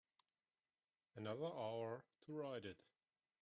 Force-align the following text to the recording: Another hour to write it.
Another 1.15 1.45
hour 1.45 2.05
to 2.25 2.33
write 2.33 2.65
it. 2.65 2.81